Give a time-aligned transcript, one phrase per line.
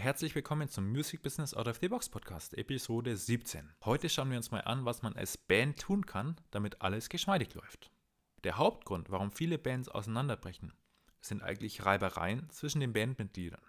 [0.00, 3.68] herzlich willkommen zum Music Business Out of the Box Podcast, Episode 17.
[3.84, 7.52] Heute schauen wir uns mal an, was man als Band tun kann, damit alles geschmeidig
[7.52, 7.90] läuft.
[8.42, 10.72] Der Hauptgrund, warum viele Bands auseinanderbrechen,
[11.20, 13.60] sind eigentlich Reibereien zwischen den Bandmitgliedern.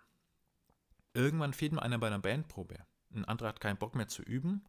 [1.14, 2.78] Irgendwann fehlt mir einer bei einer Bandprobe,
[3.14, 4.64] ein anderer hat keinen Bock mehr zu üben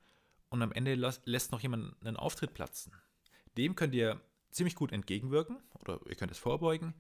[0.48, 2.92] und am Ende lässt noch jemand einen Auftritt platzen.
[3.56, 4.20] Dem könnt ihr
[4.50, 6.92] ziemlich gut entgegenwirken oder ihr könnt es vorbeugen,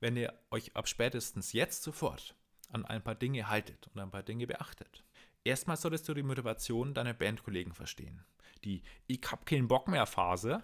[0.00, 2.36] wenn ihr euch ab spätestens jetzt sofort
[2.72, 5.04] an ein paar Dinge haltet und ein paar Dinge beachtet.
[5.44, 8.24] Erstmal solltest du die Motivation deiner Bandkollegen verstehen.
[8.64, 10.62] Die Ich hab keinen Bock mehr Phase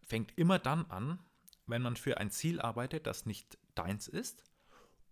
[0.00, 1.18] fängt immer dann an,
[1.66, 4.44] wenn man für ein Ziel arbeitet, das nicht deins ist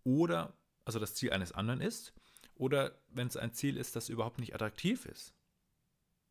[0.05, 0.55] oder
[0.85, 2.13] also das Ziel eines anderen ist
[2.55, 5.35] oder wenn es ein Ziel ist, das überhaupt nicht attraktiv ist.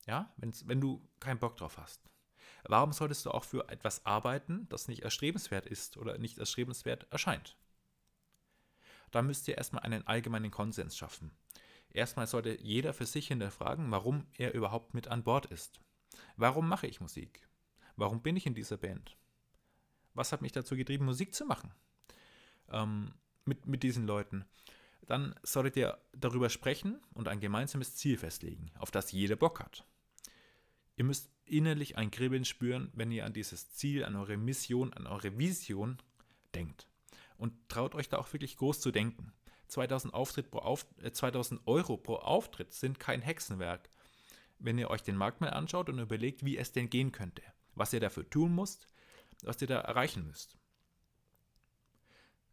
[0.06, 2.10] Ja, Wenn's, wenn du keinen Bock drauf hast.
[2.64, 7.58] Warum solltest du auch für etwas arbeiten, das nicht erstrebenswert ist oder nicht erstrebenswert erscheint?
[9.12, 11.32] Da müsst ihr erstmal einen allgemeinen Konsens schaffen.
[11.92, 15.80] Erstmal sollte jeder für sich hinterfragen, warum er überhaupt mit an Bord ist.
[16.38, 17.48] Warum mache ich Musik?
[17.96, 19.18] Warum bin ich in dieser Band?
[20.14, 21.72] Was hat mich dazu getrieben, Musik zu machen?
[22.70, 23.14] Ähm,
[23.46, 24.46] mit, mit diesen Leuten.
[25.02, 29.86] Dann solltet ihr darüber sprechen und ein gemeinsames Ziel festlegen, auf das jeder Bock hat.
[30.98, 35.08] Ihr müsst innerlich ein Kribbeln spüren, wenn ihr an dieses Ziel, an eure Mission, an
[35.08, 35.98] eure Vision
[36.54, 36.89] denkt.
[37.40, 39.34] Und traut euch da auch wirklich groß zu denken.
[39.70, 43.90] 2000, Auftritt pro Auf, äh, 2000 Euro pro Auftritt sind kein Hexenwerk.
[44.60, 47.42] Wenn ihr euch den Markt mal anschaut und überlegt, wie es denn gehen könnte,
[47.76, 48.88] was ihr dafür tun müsst,
[49.42, 50.58] was ihr da erreichen müsst.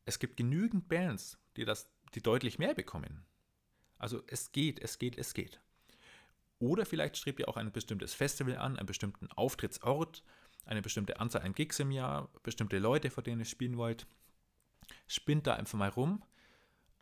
[0.05, 3.27] Es gibt genügend Bands, die das, die deutlich mehr bekommen.
[3.99, 5.61] Also es geht, es geht, es geht.
[6.61, 10.23] Oder vielleicht strebt ihr auch ein bestimmtes Festival an, einen bestimmten Auftrittsort,
[10.65, 14.07] eine bestimmte Anzahl an Gigs im Jahr, bestimmte Leute, vor denen ihr spielen wollt.
[15.07, 16.23] Spinnt da einfach mal rum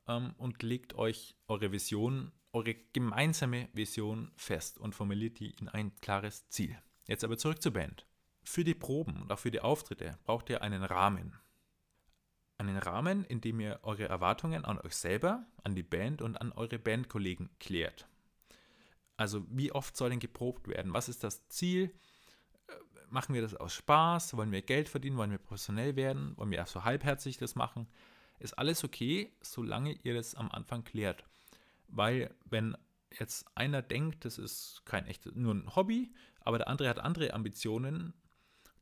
[0.08, 5.94] ähm, und legt euch eure Vision, eure gemeinsame Vision fest und formuliert die in ein
[5.96, 6.78] klares Ziel.
[7.06, 8.06] Jetzt aber zurück zur Band.
[8.42, 11.38] Für die Proben und auch für die Auftritte braucht ihr einen Rahmen.
[12.58, 16.52] Einen Rahmen, in dem ihr eure Erwartungen an euch selber, an die Band und an
[16.52, 18.06] eure Bandkollegen klärt.
[19.16, 20.92] Also wie oft soll denn geprobt werden?
[20.92, 21.94] Was ist das Ziel?
[23.10, 24.36] Machen wir das aus Spaß?
[24.36, 25.16] Wollen wir Geld verdienen?
[25.16, 26.36] Wollen wir professionell werden?
[26.36, 27.86] Wollen wir erst so halbherzig das machen?
[28.38, 31.24] Ist alles okay, solange ihr das am Anfang klärt.
[31.88, 32.76] Weil wenn
[33.18, 37.32] jetzt einer denkt, das ist kein echtes, nur ein Hobby, aber der andere hat andere
[37.32, 38.12] Ambitionen,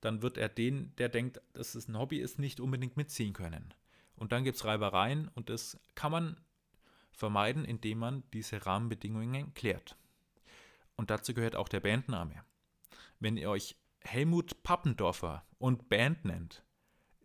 [0.00, 3.72] dann wird er den, der denkt, dass es ein Hobby ist, nicht unbedingt mitziehen können.
[4.16, 6.37] Und dann gibt es Reibereien und das kann man
[7.12, 9.97] vermeiden, indem man diese Rahmenbedingungen klärt.
[10.97, 12.43] Und dazu gehört auch der Bandname.
[13.21, 16.64] Wenn ihr euch Helmut Pappendorfer und Band nennt,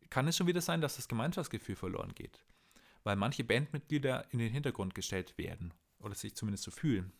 [0.10, 2.46] kann es schon wieder sein, dass das Gemeinschaftsgefühl verloren geht.
[3.04, 7.14] Weil manche Bandmitglieder in den Hintergrund gestellt werden oder sich zumindest so fühlen.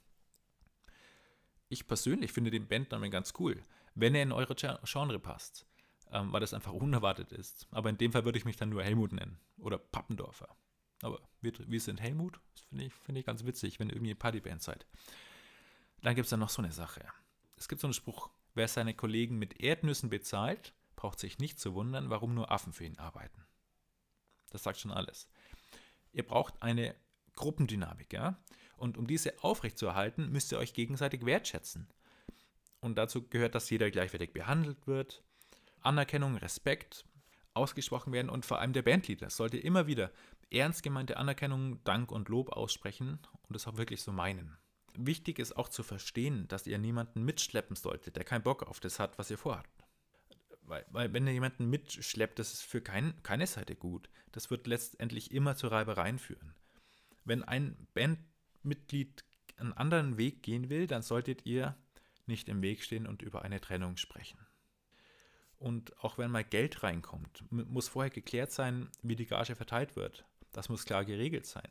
[1.70, 3.62] Ich persönlich finde den Bandnamen ganz cool,
[3.96, 5.66] wenn er in eure Genre passt,
[6.12, 7.68] ähm, weil das einfach unerwartet ist.
[7.72, 10.56] Aber in dem Fall würde ich mich dann nur Helmut nennen oder Pappendorfer.
[11.02, 14.16] Aber wir, wir sind Helmut, das finde ich, find ich ganz witzig, wenn ihr irgendwie
[14.16, 14.86] Partyband seid.
[16.02, 17.06] Dann gibt es dann noch so eine Sache.
[17.56, 21.74] Es gibt so einen Spruch, wer seine Kollegen mit Erdnüssen bezahlt, braucht sich nicht zu
[21.74, 23.46] wundern, warum nur Affen für ihn arbeiten.
[24.50, 25.30] Das sagt schon alles.
[26.12, 26.96] Ihr braucht eine
[27.36, 28.38] Gruppendynamik, ja?
[28.76, 31.88] Und um diese aufrechtzuerhalten, müsst ihr euch gegenseitig wertschätzen.
[32.80, 35.24] Und dazu gehört, dass jeder gleichwertig behandelt wird,
[35.82, 37.06] Anerkennung, Respekt
[37.54, 40.12] ausgesprochen werden und vor allem der Bandleader sollte immer wieder
[40.52, 44.58] ernst gemeinte Anerkennung, Dank und Lob aussprechen und es auch wirklich so meinen
[44.98, 49.00] wichtig ist auch zu verstehen, dass ihr niemanden mitschleppen solltet, der keinen Bock auf das
[49.00, 49.70] hat, was ihr vorhabt.
[50.64, 54.10] Weil, weil wenn ihr jemanden mitschleppt, das ist für kein, keine Seite gut.
[54.32, 56.56] Das wird letztendlich immer zu Reibereien führen.
[57.24, 59.24] Wenn ein Bandmitglied
[59.58, 61.78] einen anderen Weg gehen will, dann solltet ihr
[62.26, 64.40] nicht im Weg stehen und über eine Trennung sprechen.
[65.58, 70.26] Und auch wenn mal Geld reinkommt, muss vorher geklärt sein, wie die Gage verteilt wird.
[70.52, 71.70] Das muss klar geregelt sein.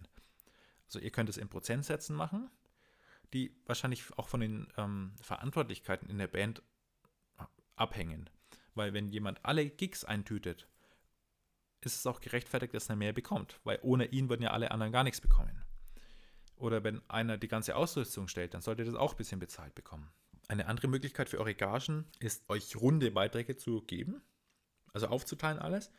[0.86, 2.50] Also ihr könnt es in Prozentsätzen machen
[3.32, 6.62] die wahrscheinlich auch von den ähm, Verantwortlichkeiten in der Band
[7.76, 8.30] abhängen.
[8.74, 10.68] Weil wenn jemand alle Gigs eintütet,
[11.80, 14.92] ist es auch gerechtfertigt, dass er mehr bekommt, weil ohne ihn würden ja alle anderen
[14.92, 15.64] gar nichts bekommen.
[16.56, 19.74] Oder wenn einer die ganze Ausrüstung stellt, dann solltet ihr das auch ein bisschen bezahlt
[19.74, 20.10] bekommen.
[20.48, 24.22] Eine andere Möglichkeit für eure Gagen ist, euch runde Beiträge zu geben,
[24.92, 25.90] also aufzuteilen alles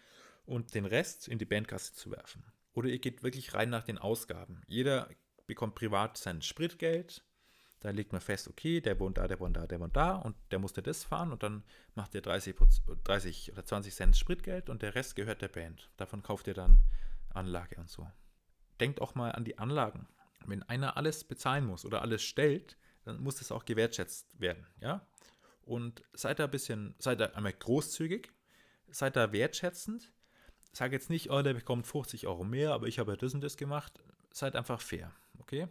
[0.45, 2.43] und den Rest in die Bandkasse zu werfen.
[2.73, 4.61] Oder ihr geht wirklich rein nach den Ausgaben.
[4.67, 5.09] Jeder
[5.47, 7.23] bekommt privat sein Spritgeld.
[7.79, 10.35] Da legt man fest, okay, der wohnt da, der wohnt da, der wohnt da und
[10.51, 11.63] der musste das fahren und dann
[11.95, 12.55] macht ihr 30,
[13.03, 15.89] 30 oder 20 Cent Spritgeld und der Rest gehört der Band.
[15.97, 16.79] Davon kauft ihr dann
[17.33, 18.07] Anlage und so.
[18.79, 20.07] Denkt auch mal an die Anlagen.
[20.45, 25.05] Wenn einer alles bezahlen muss oder alles stellt, dann muss das auch gewertschätzt werden, ja?
[25.61, 28.31] Und seid da ein bisschen, seid da einmal großzügig,
[28.87, 30.13] seid da wertschätzend.
[30.71, 33.41] Sag jetzt nicht, oh, der bekommt 50 Euro mehr, aber ich habe ja das und
[33.41, 33.99] das gemacht.
[34.31, 35.11] Seid einfach fair,
[35.47, 35.67] okay?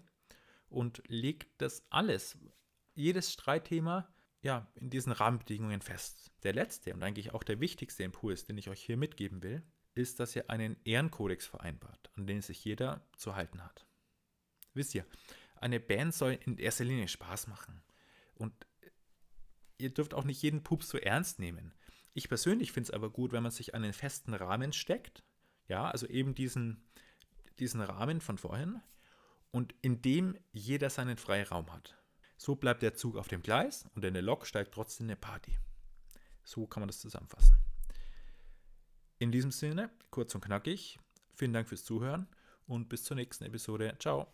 [0.68, 2.38] Und legt das alles,
[2.94, 4.08] jedes Streitthema,
[4.42, 6.30] ja, in diesen Rahmenbedingungen fest.
[6.42, 9.62] Der letzte und eigentlich auch der wichtigste Impuls, den ich euch hier mitgeben will,
[9.94, 13.86] ist, dass ihr einen Ehrenkodex vereinbart, an den sich jeder zu halten hat.
[14.74, 15.06] Wisst ihr,
[15.56, 17.82] eine Band soll in erster Linie Spaß machen.
[18.34, 18.52] Und
[19.78, 21.74] ihr dürft auch nicht jeden Pups so ernst nehmen.
[22.12, 25.22] Ich persönlich finde es aber gut, wenn man sich einen festen Rahmen steckt.
[25.68, 26.84] Ja, also eben diesen,
[27.58, 28.80] diesen Rahmen von vorhin.
[29.56, 31.96] Und in dem jeder seinen Freiraum hat.
[32.36, 35.58] So bleibt der Zug auf dem Gleis und in der Lok steigt trotzdem eine Party.
[36.44, 37.56] So kann man das zusammenfassen.
[39.18, 40.98] In diesem Sinne, kurz und knackig,
[41.32, 42.28] vielen Dank fürs Zuhören
[42.66, 43.96] und bis zur nächsten Episode.
[43.98, 44.26] Ciao.